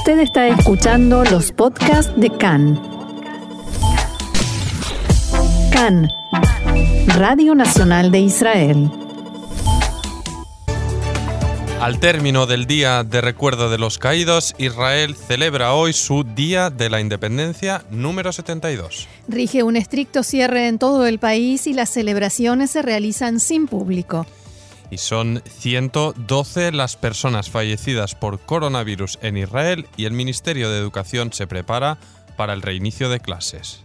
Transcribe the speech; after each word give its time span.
Usted 0.00 0.20
está 0.20 0.48
escuchando 0.48 1.24
los 1.24 1.52
podcasts 1.52 2.10
de 2.16 2.30
CAN. 2.30 2.80
CAN, 5.70 6.08
Radio 7.18 7.54
Nacional 7.54 8.10
de 8.10 8.20
Israel. 8.20 8.90
Al 11.82 12.00
término 12.00 12.46
del 12.46 12.66
Día 12.66 13.04
de 13.04 13.20
Recuerdo 13.20 13.68
de 13.68 13.76
los 13.76 13.98
Caídos, 13.98 14.54
Israel 14.56 15.16
celebra 15.16 15.74
hoy 15.74 15.92
su 15.92 16.24
Día 16.24 16.70
de 16.70 16.88
la 16.88 17.02
Independencia 17.02 17.84
número 17.90 18.32
72. 18.32 19.06
Rige 19.28 19.62
un 19.62 19.76
estricto 19.76 20.22
cierre 20.22 20.68
en 20.68 20.78
todo 20.78 21.06
el 21.06 21.18
país 21.18 21.66
y 21.66 21.74
las 21.74 21.90
celebraciones 21.90 22.70
se 22.70 22.80
realizan 22.80 23.38
sin 23.38 23.66
público. 23.66 24.24
Y 24.90 24.98
son 24.98 25.42
112 25.46 26.72
las 26.72 26.96
personas 26.96 27.48
fallecidas 27.48 28.14
por 28.14 28.40
coronavirus 28.40 29.18
en 29.22 29.36
Israel 29.36 29.86
y 29.96 30.06
el 30.06 30.12
Ministerio 30.12 30.70
de 30.70 30.78
Educación 30.78 31.32
se 31.32 31.46
prepara 31.46 31.98
para 32.36 32.52
el 32.52 32.62
reinicio 32.62 33.08
de 33.08 33.20
clases. 33.20 33.84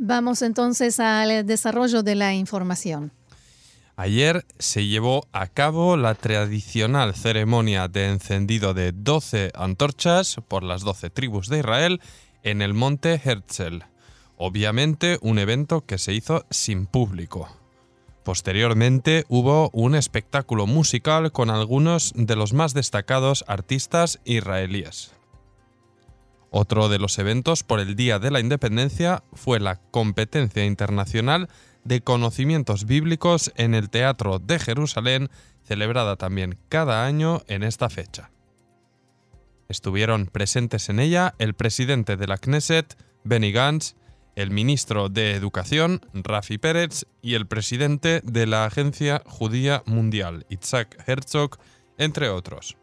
Vamos 0.00 0.42
entonces 0.42 1.00
al 1.00 1.44
desarrollo 1.44 2.02
de 2.02 2.14
la 2.14 2.32
información. 2.32 3.12
Ayer 3.98 4.46
se 4.60 4.86
llevó 4.86 5.26
a 5.32 5.48
cabo 5.48 5.96
la 5.96 6.14
tradicional 6.14 7.16
ceremonia 7.16 7.88
de 7.88 8.06
encendido 8.06 8.72
de 8.72 8.92
12 8.92 9.50
antorchas 9.56 10.36
por 10.46 10.62
las 10.62 10.82
12 10.82 11.10
tribus 11.10 11.48
de 11.48 11.58
Israel 11.58 12.00
en 12.44 12.62
el 12.62 12.74
monte 12.74 13.20
Herzl. 13.24 13.82
Obviamente 14.36 15.18
un 15.20 15.40
evento 15.40 15.84
que 15.84 15.98
se 15.98 16.12
hizo 16.12 16.46
sin 16.48 16.86
público. 16.86 17.48
Posteriormente 18.22 19.24
hubo 19.28 19.68
un 19.72 19.96
espectáculo 19.96 20.68
musical 20.68 21.32
con 21.32 21.50
algunos 21.50 22.12
de 22.14 22.36
los 22.36 22.52
más 22.52 22.74
destacados 22.74 23.44
artistas 23.48 24.20
israelíes. 24.24 25.10
Otro 26.50 26.88
de 26.88 27.00
los 27.00 27.18
eventos 27.18 27.64
por 27.64 27.80
el 27.80 27.96
Día 27.96 28.20
de 28.20 28.30
la 28.30 28.38
Independencia 28.38 29.24
fue 29.32 29.58
la 29.58 29.74
competencia 29.74 30.64
internacional 30.64 31.48
de 31.88 32.02
conocimientos 32.02 32.84
bíblicos 32.84 33.50
en 33.56 33.74
el 33.74 33.88
Teatro 33.88 34.38
de 34.38 34.58
Jerusalén, 34.58 35.30
celebrada 35.64 36.16
también 36.16 36.58
cada 36.68 37.06
año 37.06 37.42
en 37.48 37.62
esta 37.62 37.88
fecha. 37.88 38.30
Estuvieron 39.68 40.26
presentes 40.26 40.90
en 40.90 41.00
ella 41.00 41.34
el 41.38 41.54
presidente 41.54 42.16
de 42.16 42.26
la 42.26 42.36
Knesset, 42.36 42.96
Benny 43.24 43.52
Gantz, 43.52 43.94
el 44.36 44.50
ministro 44.50 45.08
de 45.08 45.32
Educación, 45.32 46.00
Rafi 46.12 46.58
Pérez, 46.58 47.06
y 47.22 47.34
el 47.34 47.46
presidente 47.46 48.20
de 48.22 48.46
la 48.46 48.66
Agencia 48.66 49.22
Judía 49.26 49.82
Mundial, 49.86 50.46
Itzhak 50.48 51.08
Herzog, 51.08 51.58
entre 51.96 52.28
otros. 52.28 52.76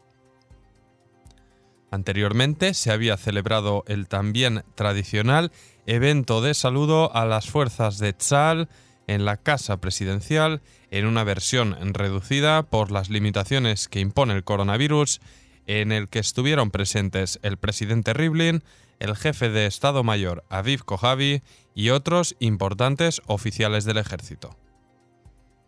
Anteriormente 1.92 2.74
se 2.74 2.92
había 2.92 3.16
celebrado 3.18 3.84
el 3.88 4.08
también 4.08 4.64
tradicional 4.76 5.52
evento 5.86 6.42
de 6.42 6.54
saludo 6.56 7.16
a 7.16 7.26
las 7.26 7.50
fuerzas 7.50 8.00
de 8.00 8.14
Tzal 8.14 8.68
en 9.08 9.26
la 9.26 9.38
Casa 9.38 9.78
Presidencial 9.78 10.62
en 10.92 11.06
una 11.06 11.24
versión 11.24 11.76
reducida 11.94 12.64
por 12.64 12.92
las 12.92 13.10
limitaciones 13.10 13.88
que 13.88 14.00
impone 14.00 14.34
el 14.34 14.44
coronavirus, 14.44 15.22
en 15.68 15.92
el 15.92 16.10
que 16.10 16.20
estuvieron 16.20 16.72
presentes 16.72 17.40
el 17.42 17.58
presidente 17.58 18.14
Rivlin, 18.14 18.64
el 19.00 19.16
jefe 19.16 19.50
de 19.50 19.66
Estado 19.66 20.04
Mayor 20.04 20.44
Aviv 20.50 20.84
Kojavi 20.84 21.42
y 21.74 21.90
otros 21.90 22.36
importantes 22.40 23.22
oficiales 23.28 23.86
del 23.86 23.98
ejército. 23.98 24.58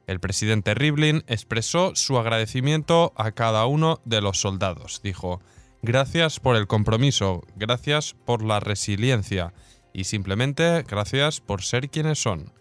El 0.06 0.22
presidente 0.22 0.74
Rivlin 0.74 1.24
expresó 1.28 1.94
su 1.96 2.18
agradecimiento 2.18 3.12
a 3.18 3.32
cada 3.32 3.66
uno 3.66 4.00
de 4.06 4.22
los 4.22 4.40
soldados. 4.40 5.02
Dijo, 5.04 5.42
Gracias 5.82 6.40
por 6.40 6.56
el 6.56 6.68
compromiso, 6.68 7.44
gracias 7.56 8.16
por 8.26 8.44
la 8.44 8.60
resiliencia 8.60 9.54
y 9.94 10.06
simplemente 10.06 10.84
gracias 10.84 11.40
por 11.40 11.62
ser 11.62 11.90
quienes 11.90 12.20
son. 12.20 12.52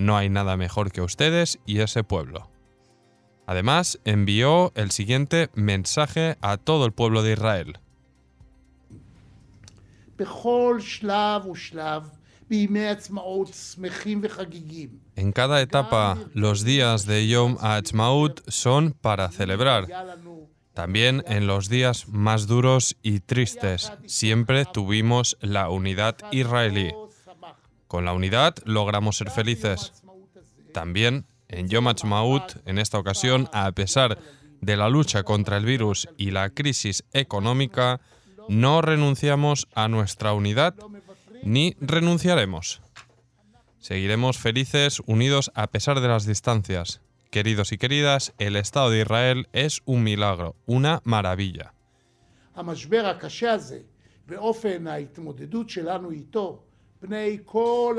No 0.00 0.16
hay 0.16 0.30
nada 0.30 0.56
mejor 0.56 0.92
que 0.92 1.02
ustedes 1.02 1.58
y 1.66 1.80
ese 1.80 2.02
pueblo. 2.04 2.48
Además, 3.46 4.00
envió 4.06 4.72
el 4.74 4.92
siguiente 4.92 5.50
mensaje 5.52 6.38
a 6.40 6.56
todo 6.56 6.86
el 6.86 6.92
pueblo 6.92 7.22
de 7.22 7.32
Israel. 7.32 7.78
En 15.16 15.32
cada 15.32 15.60
etapa, 15.60 16.16
los 16.32 16.64
días 16.64 17.04
de 17.04 17.28
Yom 17.28 17.58
HaAtzmaut 17.60 18.40
son 18.48 18.92
para 18.92 19.30
celebrar. 19.30 19.86
También 20.72 21.22
en 21.26 21.46
los 21.46 21.68
días 21.68 22.08
más 22.08 22.46
duros 22.46 22.96
y 23.02 23.20
tristes 23.20 23.92
siempre 24.06 24.64
tuvimos 24.64 25.36
la 25.42 25.68
unidad 25.68 26.16
israelí. 26.32 26.90
Con 27.90 28.04
la 28.04 28.12
unidad 28.12 28.54
logramos 28.66 29.16
ser 29.16 29.32
felices. 29.32 29.92
También 30.72 31.26
en 31.48 31.68
Yom 31.68 31.88
Ha'atzmaut, 31.88 32.62
en 32.64 32.78
esta 32.78 33.00
ocasión, 33.00 33.48
a 33.52 33.72
pesar 33.72 34.16
de 34.60 34.76
la 34.76 34.88
lucha 34.88 35.24
contra 35.24 35.56
el 35.56 35.64
virus 35.64 36.08
y 36.16 36.30
la 36.30 36.50
crisis 36.50 37.02
económica, 37.12 38.00
no 38.48 38.80
renunciamos 38.80 39.66
a 39.74 39.88
nuestra 39.88 40.34
unidad 40.34 40.76
ni 41.42 41.74
renunciaremos. 41.80 42.80
Seguiremos 43.80 44.38
felices, 44.38 45.02
unidos 45.06 45.50
a 45.56 45.66
pesar 45.66 45.98
de 45.98 46.06
las 46.06 46.26
distancias. 46.26 47.00
Queridos 47.32 47.72
y 47.72 47.78
queridas, 47.78 48.34
el 48.38 48.54
Estado 48.54 48.90
de 48.90 49.00
Israel 49.00 49.48
es 49.52 49.82
un 49.84 50.04
milagro, 50.04 50.54
una 50.64 51.00
maravilla. 51.02 51.74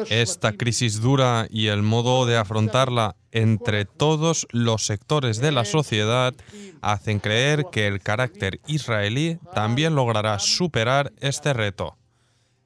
Esta 0.09 0.53
crisis 0.53 1.01
dura 1.01 1.47
y 1.50 1.67
el 1.67 1.81
modo 1.81 2.25
de 2.25 2.38
afrontarla 2.38 3.16
entre 3.31 3.85
todos 3.85 4.47
los 4.51 4.85
sectores 4.85 5.39
de 5.39 5.51
la 5.51 5.66
sociedad 5.66 6.34
hacen 6.81 7.19
creer 7.19 7.66
que 7.72 7.88
el 7.88 8.01
carácter 8.01 8.59
israelí 8.67 9.39
también 9.53 9.95
logrará 9.95 10.38
superar 10.39 11.12
este 11.19 11.53
reto. 11.53 11.97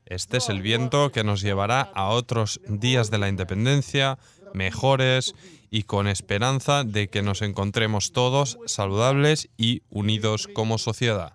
Este 0.06 0.38
es 0.38 0.50
el 0.50 0.62
viento 0.62 1.12
que 1.12 1.24
nos 1.24 1.42
llevará 1.42 1.82
a 1.82 2.10
otros 2.10 2.60
días 2.68 3.10
de 3.10 3.18
la 3.18 3.30
independencia, 3.30 4.20
mejores 4.54 5.36
y 5.72 5.84
con 5.84 6.08
esperanza 6.08 6.84
de 6.84 7.08
que 7.08 7.22
nos 7.22 7.42
encontremos 7.42 8.12
todos 8.12 8.60
saludables 8.66 9.50
y 9.58 9.82
unidos 9.90 10.48
como 10.54 10.78
sociedad. 10.78 11.35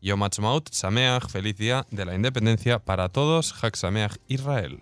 Yom 0.00 0.22
Ha'atzmaut, 0.22 0.68
Sameach, 0.70 1.28
feliz 1.28 1.56
día 1.56 1.86
de 1.90 2.04
la 2.04 2.14
independencia 2.14 2.78
para 2.78 3.08
todos, 3.08 3.52
Hak 3.52 3.76
Sameach 3.76 4.18
Israel. 4.28 4.80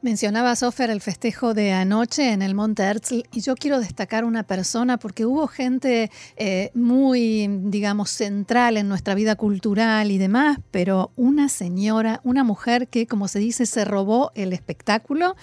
Mencionaba 0.00 0.54
Sofer 0.54 0.90
el 0.90 1.00
festejo 1.00 1.54
de 1.54 1.72
anoche 1.72 2.32
en 2.32 2.40
el 2.40 2.54
Monte 2.54 2.84
Herzl 2.84 3.24
y 3.32 3.40
yo 3.40 3.56
quiero 3.56 3.80
destacar 3.80 4.24
una 4.24 4.44
persona 4.44 4.96
porque 4.96 5.26
hubo 5.26 5.48
gente 5.48 6.12
eh, 6.36 6.70
muy, 6.74 7.48
digamos, 7.64 8.10
central 8.10 8.76
en 8.76 8.88
nuestra 8.88 9.16
vida 9.16 9.34
cultural 9.34 10.12
y 10.12 10.18
demás, 10.18 10.58
pero 10.70 11.10
una 11.16 11.48
señora, 11.48 12.20
una 12.22 12.44
mujer 12.44 12.86
que, 12.86 13.08
como 13.08 13.26
se 13.26 13.40
dice, 13.40 13.66
se 13.66 13.84
robó 13.84 14.30
el 14.36 14.52
espectáculo 14.52 15.34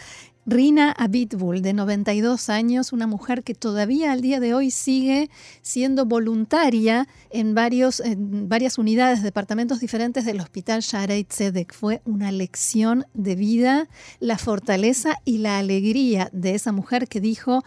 Rina 0.47 0.91
Abitbul, 0.91 1.63
de 1.63 1.73
92 1.73 2.50
años, 2.50 2.94
una 2.94 3.07
mujer 3.07 3.44
que 3.44 3.56
todavía 3.56 4.11
al 4.11 4.22
día 4.22 4.39
de 4.39 4.53
hoy 4.53 4.69
sigue 4.69 5.31
siendo 5.63 6.06
voluntaria 6.06 7.07
en, 7.31 7.56
varios, 7.56 8.03
varias 8.16 8.78
unidades, 8.78 9.23
departamentos 9.23 9.79
diferentes 9.79 10.23
del 10.23 10.39
Hospital 10.39 10.81
Sharei 10.81 11.23
Tzedek. 11.23 11.73
Fue 11.73 12.03
una 12.05 12.31
lección 12.31 13.08
de 13.16 13.35
vida, 13.35 13.90
la 14.20 14.37
fortaleza 14.37 15.17
y 15.25 15.40
la 15.40 15.58
alegría 15.58 16.29
de 16.31 16.53
esa 16.53 16.72
mujer 16.72 17.08
que 17.08 17.20
dijo, 17.20 17.64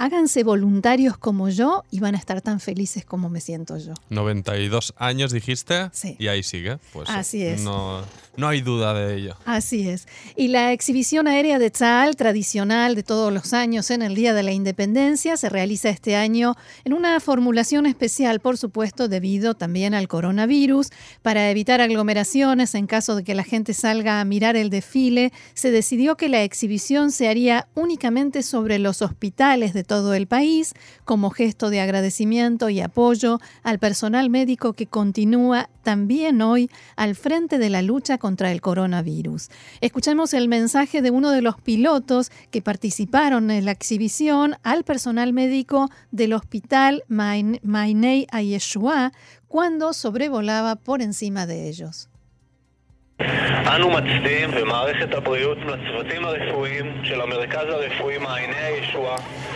háganse 0.00 0.44
voluntarios 0.44 1.18
como 1.18 1.50
yo 1.50 1.84
y 1.90 2.00
van 2.00 2.14
a 2.14 2.18
estar 2.18 2.40
tan 2.40 2.58
felices 2.58 3.04
como 3.04 3.28
me 3.28 3.42
siento 3.42 3.76
yo. 3.76 3.92
92 4.08 4.94
años 4.96 5.30
dijiste 5.30 5.90
sí. 5.92 6.16
y 6.18 6.28
ahí 6.28 6.42
sigue. 6.42 6.78
Pues 6.94 7.10
Así 7.10 7.42
es. 7.42 7.60
No, 7.60 8.00
no 8.38 8.48
hay 8.48 8.62
duda 8.62 8.94
de 8.94 9.16
ello. 9.16 9.36
Así 9.44 9.86
es. 9.86 10.08
Y 10.36 10.48
la 10.48 10.72
exhibición 10.72 11.28
aérea 11.28 11.58
de 11.58 11.70
Tzal, 11.70 12.16
tradicional 12.16 12.94
de 12.94 13.02
todos 13.02 13.30
los 13.30 13.52
años 13.52 13.90
en 13.90 14.00
el 14.00 14.14
Día 14.14 14.32
de 14.32 14.42
la 14.42 14.52
Independencia, 14.52 15.36
se 15.36 15.50
realiza 15.50 15.90
este 15.90 16.16
año 16.16 16.56
en 16.84 16.94
una 16.94 17.20
formulación 17.20 17.84
especial, 17.84 18.40
por 18.40 18.56
supuesto, 18.56 19.06
debido 19.06 19.52
también 19.52 19.92
al 19.92 20.08
coronavirus. 20.08 20.88
Para 21.20 21.50
evitar 21.50 21.82
aglomeraciones 21.82 22.74
en 22.74 22.86
caso 22.86 23.16
de 23.16 23.24
que 23.24 23.34
la 23.34 23.44
gente 23.44 23.74
salga 23.74 24.22
a 24.22 24.24
mirar 24.24 24.56
el 24.56 24.70
desfile, 24.70 25.30
se 25.52 25.70
decidió 25.70 26.16
que 26.16 26.30
la 26.30 26.42
exhibición 26.42 27.12
se 27.12 27.28
haría 27.28 27.68
únicamente 27.74 28.42
sobre 28.42 28.78
los 28.78 29.02
hospitales 29.02 29.74
de 29.74 29.89
todo 29.90 30.14
el 30.14 30.28
país 30.28 30.74
como 31.04 31.30
gesto 31.30 31.68
de 31.68 31.80
agradecimiento 31.80 32.68
y 32.68 32.80
apoyo 32.80 33.40
al 33.64 33.80
personal 33.80 34.30
médico 34.30 34.74
que 34.74 34.86
continúa 34.86 35.68
también 35.82 36.42
hoy 36.42 36.70
al 36.94 37.16
frente 37.16 37.58
de 37.58 37.70
la 37.70 37.82
lucha 37.82 38.16
contra 38.16 38.52
el 38.52 38.60
coronavirus. 38.60 39.48
Escuchamos 39.80 40.32
el 40.32 40.46
mensaje 40.46 41.02
de 41.02 41.10
uno 41.10 41.32
de 41.32 41.42
los 41.42 41.60
pilotos 41.60 42.30
que 42.52 42.62
participaron 42.62 43.50
en 43.50 43.64
la 43.64 43.72
exhibición 43.72 44.54
al 44.62 44.84
personal 44.84 45.32
médico 45.32 45.90
del 46.12 46.34
hospital 46.34 47.02
Mainei 47.08 48.28
Ayeshua 48.30 49.10
cuando 49.48 49.92
sobrevolaba 49.92 50.76
por 50.76 51.02
encima 51.02 51.46
de 51.46 51.68
ellos. 51.68 52.09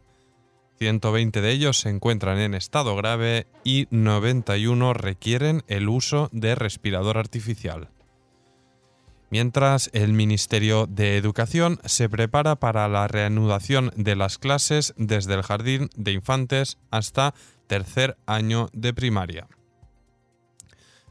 120 0.78 1.42
de 1.42 1.52
ellos 1.52 1.80
se 1.80 1.90
encuentran 1.90 2.38
en 2.38 2.54
estado 2.54 2.96
grave 2.96 3.48
y 3.64 3.88
91 3.90 4.94
requieren 4.94 5.64
el 5.68 5.90
uso 5.90 6.30
de 6.32 6.54
respirador 6.54 7.18
artificial 7.18 7.90
mientras 9.30 9.90
el 9.94 10.14
Ministerio 10.14 10.88
de 10.88 11.18
Educación 11.18 11.80
se 11.86 12.10
prepara 12.10 12.56
para 12.56 12.88
la 12.88 13.08
reanudación 13.08 13.92
de 13.96 14.16
las 14.16 14.38
clases 14.38 14.94
desde 14.98 15.34
el 15.34 15.44
jardín 15.44 15.90
de 15.96 16.12
infantes 16.12 16.78
hasta 16.92 17.34
tercer 17.68 18.18
año 18.26 18.70
de 18.74 18.94
primaria. 18.94 19.48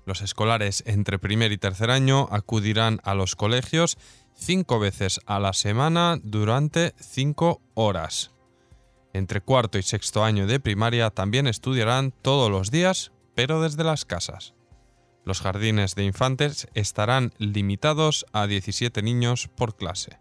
Los 0.07 0.21
escolares 0.21 0.83
entre 0.87 1.19
primer 1.19 1.53
y 1.53 1.59
tercer 1.59 1.91
año 1.91 2.29
acudirán 2.31 3.01
a 3.05 3.15
los 3.15 3.37
colegios 3.37 3.97
cinco 4.35 4.79
veces 4.79 5.21
a 5.27 5.39
la 5.39 5.53
semana 5.53 6.19
durante 6.23 6.95
cinco 6.99 7.63
horas. 7.75 8.33
Entre 9.13 9.41
cuarto 9.41 9.79
y 9.79 9.83
sexto 9.83 10.25
año 10.25 10.47
de 10.47 10.61
primaria 10.61 11.11
también 11.11 11.47
estudiarán 11.47 12.13
todos 12.23 12.51
los 12.51 12.71
días, 12.71 13.13
pero 13.35 13.63
desde 13.63 13.85
las 13.85 14.05
casas. 14.05 14.54
Los 15.25 15.41
jardines 15.41 15.95
de 15.95 16.05
infantes 16.05 16.69
estarán 16.75 17.33
limitados 17.39 18.27
a 18.33 18.47
17 18.47 19.03
niños 19.03 19.49
por 19.49 19.77
clase. 19.77 20.19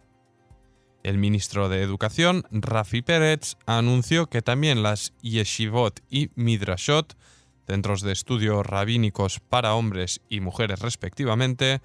El 1.04 1.18
ministro 1.18 1.68
de 1.68 1.82
Educación, 1.82 2.44
Rafi 2.52 3.02
Pérez, 3.02 3.58
anunció 3.66 4.28
que 4.28 4.42
también 4.42 4.84
las 4.84 5.14
yeshivot 5.22 6.00
y 6.10 6.30
midrashot, 6.36 7.18
centros 7.68 8.02
de 8.02 8.14
estudio 8.14 8.64
rabínicos 8.64 9.42
para 9.42 9.76
hombres 9.76 10.22
y 10.30 10.40
mujeres 10.40 10.80
respectivamente, 10.80 11.82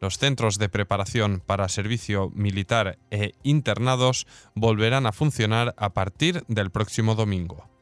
los 0.00 0.18
centros 0.18 0.58
de 0.58 0.68
preparación 0.68 1.42
para 1.44 1.68
servicio 1.68 2.30
militar 2.34 2.98
e 3.10 3.32
internados 3.42 4.26
volverán 4.54 5.06
a 5.06 5.12
funcionar 5.12 5.74
a 5.76 5.92
partir 5.92 6.44
del 6.46 6.70
próximo 6.70 7.14
domingo. 7.14 7.77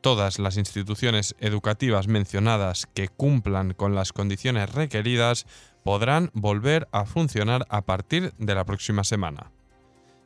Todas 0.00 0.38
las 0.38 0.56
instituciones 0.56 1.34
educativas 1.40 2.06
mencionadas 2.06 2.86
que 2.94 3.08
cumplan 3.08 3.74
con 3.74 3.94
las 3.94 4.12
condiciones 4.12 4.72
requeridas 4.72 5.44
podrán 5.82 6.30
volver 6.34 6.88
a 6.92 7.04
funcionar 7.04 7.66
a 7.68 7.82
partir 7.82 8.32
de 8.38 8.54
la 8.54 8.64
próxima 8.64 9.02
semana. 9.02 9.50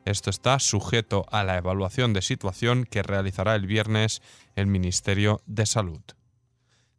Esto 0.05 0.31
está 0.31 0.59
sujeto 0.59 1.25
a 1.31 1.45
la 1.45 1.57
evaluación 1.57 2.13
de 2.13 2.23
situación 2.23 2.85
que 2.85 3.03
realizará 3.03 3.55
el 3.55 3.67
viernes 3.67 4.21
el 4.57 4.67
Ministerio 4.67 5.41
de 5.47 5.65
Salud. 5.65 6.01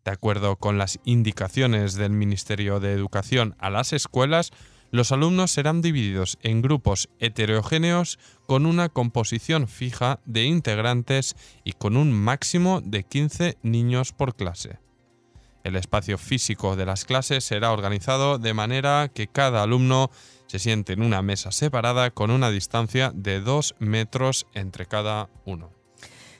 De 0.06 0.12
acuerdo 0.12 0.56
con 0.56 0.78
las 0.78 1.00
indicaciones 1.04 1.96
del 1.96 2.12
Ministerio 2.12 2.80
de 2.80 2.94
Educación 2.94 3.56
a 3.60 3.70
las 3.70 3.94
escuelas, 3.94 4.52
los 4.94 5.12
alumnos 5.12 5.50
serán 5.50 5.82
divididos 5.82 6.38
en 6.44 6.62
grupos 6.62 7.10
heterogéneos 7.18 8.20
con 8.46 8.68
una 8.68 8.90
composición 8.90 9.68
fija 9.68 10.20
de 10.26 10.44
integrantes 10.44 11.36
y 11.64 11.72
con 11.72 11.98
un 11.98 12.14
máximo 12.14 12.80
de 12.80 13.04
15 13.04 13.58
niños 13.64 14.14
por 14.14 14.36
clase. 14.36 14.78
El 15.64 15.78
espacio 15.78 16.20
físico 16.20 16.76
de 16.76 16.86
las 16.86 17.06
clases 17.06 17.44
será 17.44 17.72
organizado 17.72 18.38
de 18.38 18.54
manera 18.54 19.10
que 19.12 19.26
cada 19.26 19.64
alumno 19.64 20.12
se 20.46 20.60
siente 20.60 20.94
en 20.94 21.02
una 21.02 21.24
mesa 21.24 21.52
separada 21.52 22.12
con 22.12 22.30
una 22.30 22.52
distancia 22.52 23.12
de 23.16 23.40
2 23.40 23.74
metros 23.80 24.46
entre 24.54 24.86
cada 24.86 25.28
uno. 25.44 25.72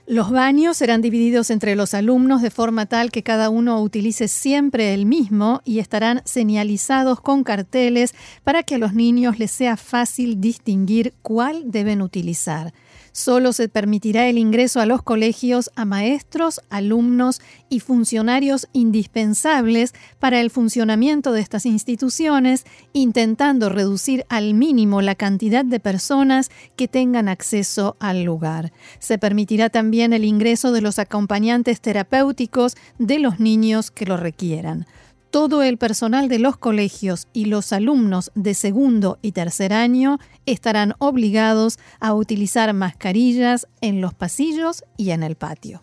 Los 0.06 0.32
baños 0.32 0.76
serán 0.76 1.02
divididos 1.02 1.50
entre 1.50 1.78
los 1.78 1.94
alumnos 1.94 2.42
de 2.42 2.52
forma 2.52 2.88
tal 2.88 3.10
que 3.10 3.24
cada 3.24 3.50
uno 3.50 3.82
utilice 3.82 4.28
siempre 4.28 4.94
el 4.94 5.06
mismo 5.06 5.62
y 5.64 5.80
estarán 5.80 6.22
señalizados 6.26 7.22
con 7.22 7.46
carteles 7.46 8.14
para 8.44 8.64
que 8.64 8.76
a 8.76 8.80
los 8.80 8.94
niños 8.94 9.40
les 9.40 9.52
sea 9.52 9.78
fácil 9.78 10.42
distinguir 10.42 11.14
cuál 11.22 11.72
deben 11.72 12.02
utilizar. 12.02 12.74
Solo 13.16 13.54
se 13.54 13.70
permitirá 13.70 14.28
el 14.28 14.40
ingreso 14.40 14.82
a 14.82 14.88
los 14.88 15.04
colegios 15.04 15.70
a 15.76 15.86
maestros, 15.86 16.62
alumnos 16.72 17.42
y 17.70 17.80
funcionarios 17.80 18.68
indispensables 18.74 19.94
para 20.18 20.42
el 20.42 20.50
funcionamiento 20.50 21.32
de 21.32 21.42
estas 21.42 21.68
instituciones, 21.68 22.66
intentando 22.92 23.70
reducir 23.70 24.26
al 24.30 24.56
mínimo 24.56 25.04
la 25.04 25.14
cantidad 25.14 25.64
de 25.64 25.80
personas 25.80 26.50
que 26.76 26.88
tengan 26.88 27.30
acceso 27.30 27.98
al 28.00 28.24
lugar. 28.24 28.74
Se 28.98 29.20
permitirá 29.20 29.70
también 29.70 30.12
el 30.12 30.26
ingreso 30.26 30.72
de 30.72 30.82
los 30.82 30.98
acompañantes 30.98 31.82
terapéuticos 31.82 32.76
de 32.98 33.20
los 33.20 33.40
niños 33.40 33.92
que 33.92 34.08
lo 34.08 34.18
requieran 34.18 34.88
todo 35.34 35.64
el 35.64 35.80
personal 35.80 36.30
de 36.30 36.38
los 36.38 36.58
colegios 36.58 37.28
y 37.34 37.46
los 37.46 37.74
alumnos 37.74 38.32
de 38.36 38.54
segundo 38.54 39.18
y 39.24 39.32
tercer 39.32 39.74
año 39.74 40.20
estarán 40.46 40.96
obligados 41.00 41.80
a 42.00 42.14
utilizar 42.14 42.74
mascarillas 42.74 43.68
en 43.82 44.02
los 44.02 44.14
pasillos 44.14 44.84
y 44.98 45.12
en 45.12 45.24
el 45.24 45.36
patio. 45.36 45.82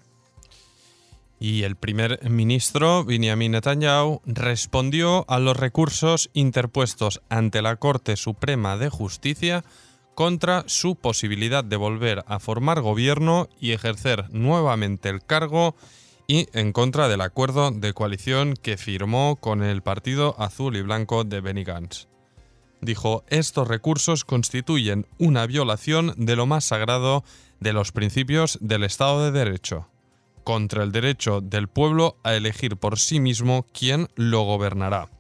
Y 1.43 1.63
el 1.63 1.75
primer 1.75 2.29
ministro, 2.29 3.03
Benjamin 3.03 3.53
Netanyahu, 3.53 4.21
respondió 4.27 5.25
a 5.27 5.39
los 5.39 5.57
recursos 5.57 6.29
interpuestos 6.35 7.23
ante 7.31 7.63
la 7.63 7.77
Corte 7.77 8.17
Suprema 8.17 8.77
de 8.77 8.91
Justicia 8.91 9.65
contra 10.15 10.65
su 10.67 10.97
posibilidad 10.97 11.65
de 11.65 11.77
volver 11.77 12.25
a 12.27 12.41
formar 12.41 12.83
gobierno 12.83 13.49
y 13.59 13.73
ejercer 13.73 14.27
nuevamente 14.33 15.09
el 15.09 15.25
cargo 15.25 15.75
y 16.27 16.47
en 16.53 16.75
contra 16.75 17.09
del 17.09 17.23
acuerdo 17.23 17.71
de 17.71 17.95
coalición 17.95 18.53
que 18.55 18.77
firmó 18.77 19.37
con 19.37 19.63
el 19.63 19.81
Partido 19.81 20.37
Azul 20.39 20.77
y 20.77 20.83
Blanco 20.83 21.25
de 21.25 21.41
Benny 21.41 21.65
Gantz. 21.65 22.10
Dijo, 22.81 23.25
estos 23.29 23.69
recursos 23.69 24.25
constituyen 24.25 25.07
una 25.19 25.47
violación 25.47 26.15
de 26.17 26.37
lo 26.37 26.47
más 26.47 26.65
sagrado 26.65 27.25
de 27.61 27.73
los 27.73 27.93
principios 27.93 28.59
del 28.61 28.85
Estado 28.85 29.25
de 29.25 29.33
Derecho, 29.33 29.89
contra 30.45 30.83
el 30.83 30.93
derecho 30.93 31.41
del 31.41 31.69
pueblo 31.69 32.17
a 32.23 32.35
elegir 32.35 32.77
por 32.77 32.99
sí 32.99 33.21
mismo 33.21 33.67
quién 33.73 34.09
lo 34.17 34.43
gobernará. 34.43 35.11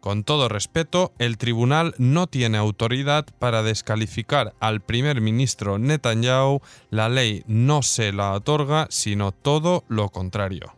Con 0.00 0.22
todo 0.22 0.50
respeto, 0.50 1.14
el 1.18 1.38
tribunal 1.38 1.94
no 1.96 2.26
tiene 2.26 2.58
autoridad 2.58 3.24
para 3.38 3.62
descalificar 3.62 4.52
al 4.60 4.82
primer 4.82 5.22
ministro 5.22 5.78
Netanyahu, 5.78 6.60
la 6.90 7.08
ley 7.08 7.42
no 7.46 7.80
se 7.80 8.12
la 8.12 8.32
otorga, 8.32 8.86
sino 8.90 9.32
todo 9.32 9.84
lo 9.88 10.10
contrario. 10.10 10.74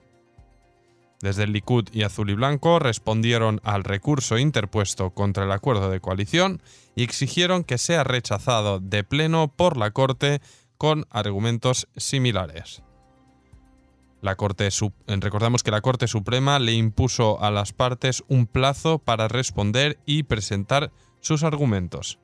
Desde 1.21 1.45
el 1.45 1.53
Likud 1.53 1.89
y 1.93 2.03
Azul 2.03 2.31
y 2.31 2.35
Blanco 2.35 2.79
respondieron 2.79 3.61
al 3.65 3.85
recurso 3.85 4.39
interpuesto 4.39 5.11
contra 5.11 5.45
el 5.45 5.53
acuerdo 5.53 5.91
de 5.91 6.01
coalición 6.01 6.61
y 6.95 7.03
exigieron 7.03 7.65
que 7.65 7.79
sea 7.79 8.05
rechazado 8.05 8.81
de 8.81 9.03
pleno 9.03 9.49
por 9.49 9.77
la 9.77 9.93
Corte 9.93 10.41
con 10.77 11.07
argumentos 11.11 11.89
similares. 11.97 12.83
La 14.21 14.37
Corte, 14.37 14.69
recordamos 15.07 15.63
que 15.63 15.71
la 15.71 15.81
Corte 15.81 16.09
Suprema 16.09 16.59
le 16.59 16.73
impuso 16.73 17.43
a 17.43 17.51
las 17.51 17.73
partes 17.73 18.25
un 18.29 18.47
plazo 18.47 18.99
para 18.99 19.29
responder 19.29 19.99
y 20.05 20.25
presentar 20.25 20.91
sus 21.21 21.45
argumentos. 21.45 22.19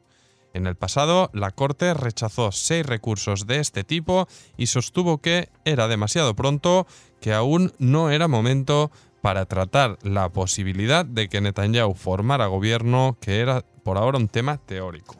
En 0.55 0.67
el 0.67 0.77
pasado, 0.77 1.31
la 1.33 1.51
Corte 1.51 1.95
rechazó 1.95 2.53
seis 2.53 2.85
recursos 2.85 3.47
de 3.47 3.59
este 3.59 3.85
tipo 3.85 4.29
y 4.57 4.67
sostuvo 4.67 5.19
que 5.19 5.49
era 5.65 5.89
demasiado 5.89 6.35
pronto, 6.35 6.87
que 7.21 7.33
aún 7.33 7.73
no 7.79 8.11
era 8.11 8.29
momento 8.29 8.91
para 9.23 9.47
tratar 9.47 9.99
la 10.03 10.29
posibilidad 10.31 11.07
de 11.07 11.29
que 11.29 11.41
Netanyahu 11.41 11.95
formara 11.95 12.47
gobierno, 12.47 13.17
que 13.21 13.41
era 13.41 13.63
por 13.85 13.97
ahora 13.97 14.19
un 14.19 14.29
tema 14.29 14.59
teórico. 14.59 15.17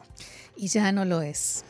Y 0.55 0.67
ya 0.67 0.91
no 0.91 1.05
lo 1.05 1.21
es. 1.21 1.65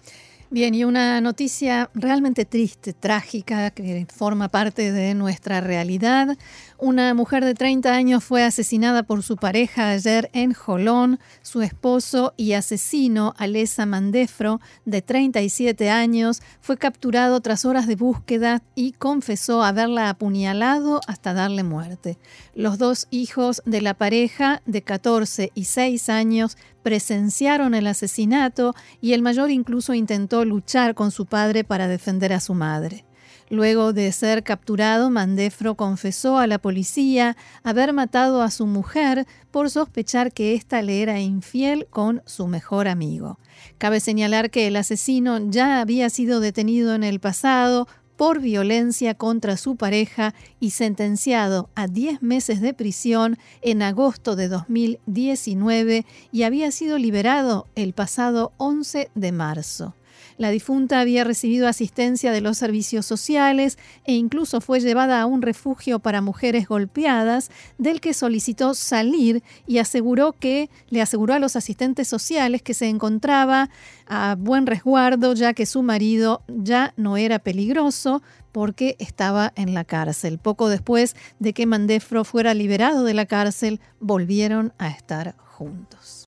Bien, 0.53 0.75
y 0.75 0.83
una 0.83 1.19
noticia 1.19 1.89
realmente 1.95 2.45
triste, 2.45 2.93
trágica, 2.93 3.71
que 3.71 4.05
forma 4.15 4.49
parte 4.49 4.91
de 4.91 5.15
nuestra 5.15 5.61
realidad. 5.61 6.37
Una 6.77 7.15
mujer 7.15 7.43
de 7.43 7.55
30 7.55 7.91
años 7.91 8.23
fue 8.23 8.43
asesinada 8.43 9.01
por 9.01 9.23
su 9.23 9.35
pareja 9.35 9.89
ayer 9.89 10.29
en 10.31 10.53
Jolón. 10.53 11.19
Su 11.41 11.63
esposo 11.63 12.35
y 12.37 12.53
asesino, 12.53 13.33
Alesa 13.39 13.87
Mandefro, 13.87 14.61
de 14.85 15.01
37 15.01 15.89
años, 15.89 16.43
fue 16.61 16.77
capturado 16.77 17.41
tras 17.41 17.65
horas 17.65 17.87
de 17.87 17.95
búsqueda 17.95 18.61
y 18.75 18.91
confesó 18.91 19.63
haberla 19.63 20.09
apuñalado 20.09 21.01
hasta 21.07 21.33
darle 21.33 21.63
muerte. 21.63 22.19
Los 22.53 22.77
dos 22.77 23.07
hijos 23.09 23.63
de 23.65 23.81
la 23.81 23.95
pareja, 23.95 24.61
de 24.67 24.83
14 24.83 25.51
y 25.55 25.63
6 25.63 26.09
años, 26.09 26.57
presenciaron 26.83 27.73
el 27.73 27.87
asesinato 27.87 28.75
y 29.01 29.13
el 29.13 29.21
mayor 29.21 29.49
incluso 29.49 29.93
intentó 29.93 30.45
luchar 30.45 30.93
con 30.93 31.11
su 31.11 31.25
padre 31.25 31.63
para 31.63 31.87
defender 31.87 32.33
a 32.33 32.39
su 32.39 32.53
madre. 32.53 33.05
Luego 33.49 33.93
de 33.93 34.11
ser 34.11 34.43
capturado, 34.43 35.09
Mandefro 35.09 35.75
confesó 35.75 36.37
a 36.39 36.47
la 36.47 36.59
policía 36.59 37.37
haber 37.61 37.93
matado 37.93 38.41
a 38.41 38.49
su 38.49 38.65
mujer 38.65 39.27
por 39.51 39.69
sospechar 39.69 40.31
que 40.31 40.55
ésta 40.55 40.81
le 40.81 41.01
era 41.01 41.19
infiel 41.19 41.85
con 41.89 42.23
su 42.25 42.47
mejor 42.47 42.87
amigo. 42.87 43.37
Cabe 43.77 43.99
señalar 43.99 44.49
que 44.49 44.67
el 44.67 44.75
asesino 44.75 45.39
ya 45.51 45.81
había 45.81 46.09
sido 46.09 46.39
detenido 46.39 46.95
en 46.95 47.03
el 47.03 47.19
pasado 47.19 47.87
por 48.23 48.39
violencia 48.39 49.15
contra 49.15 49.57
su 49.57 49.75
pareja 49.75 50.33
y 50.61 50.69
sentenciado 50.69 51.69
a 51.75 51.87
10 51.87 52.21
meses 52.21 52.61
de 52.61 52.73
prisión 52.73 53.37
en 53.61 53.81
agosto 53.81 54.37
de 54.37 54.47
2019 54.47 56.05
y 56.31 56.43
había 56.43 56.71
sido 56.71 56.97
liberado 56.97 57.67
el 57.75 57.91
pasado 57.91 58.53
11 58.55 59.11
de 59.13 59.31
marzo. 59.33 59.93
La 60.37 60.49
difunta 60.49 60.99
había 60.99 61.23
recibido 61.23 61.67
asistencia 61.67 62.31
de 62.31 62.41
los 62.41 62.57
servicios 62.57 63.05
sociales 63.05 63.77
e 64.05 64.13
incluso 64.13 64.61
fue 64.61 64.79
llevada 64.79 65.21
a 65.21 65.25
un 65.25 65.41
refugio 65.41 65.99
para 65.99 66.21
mujeres 66.21 66.67
golpeadas, 66.67 67.51
del 67.77 68.01
que 68.01 68.13
solicitó 68.13 68.73
salir 68.73 69.43
y 69.67 69.77
aseguró 69.77 70.33
que 70.33 70.69
le 70.89 71.01
aseguró 71.01 71.33
a 71.33 71.39
los 71.39 71.55
asistentes 71.55 72.07
sociales 72.07 72.61
que 72.61 72.73
se 72.73 72.87
encontraba 72.87 73.69
a 74.07 74.35
buen 74.37 74.65
resguardo 74.65 75.33
ya 75.33 75.53
que 75.53 75.65
su 75.65 75.81
marido 75.83 76.41
ya 76.47 76.93
no 76.97 77.17
era 77.17 77.39
peligroso 77.39 78.21
porque 78.51 78.95
estaba 78.99 79.51
en 79.55 79.73
la 79.73 79.83
cárcel. 79.83 80.37
Poco 80.37 80.69
después 80.69 81.15
de 81.39 81.53
que 81.53 81.65
Mandefro 81.65 82.23
fuera 82.23 82.53
liberado 82.53 83.03
de 83.03 83.13
la 83.13 83.25
cárcel, 83.25 83.81
volvieron 83.99 84.73
a 84.77 84.89
estar 84.89 85.35
juntos. 85.37 86.21